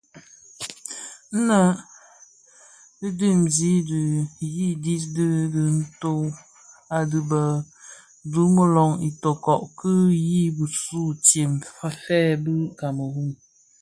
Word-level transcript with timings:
Nnë 1.35 1.59
dhi 3.01 3.09
dimzi 3.19 3.73
di 3.89 4.01
dhiyis 4.83 5.03
di 5.15 5.25
dhi 5.53 5.63
nto 5.81 6.11
u 6.21 6.23
dhid 6.89 7.13
bi 7.29 7.43
dimuloň 8.31 8.91
Itoko 9.09 9.55
ki 9.77 9.93
yin 10.29 10.53
bisuu 10.57 11.07
ntsem 11.17 11.51
fè 12.03 12.21
bi 12.43 12.53
kameroun, 12.79 13.31